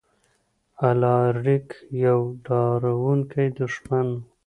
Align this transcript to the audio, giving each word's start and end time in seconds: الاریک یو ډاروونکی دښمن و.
الاریک 0.89 1.67
یو 2.05 2.19
ډاروونکی 2.45 3.47
دښمن 3.59 4.07
و. 4.17 4.21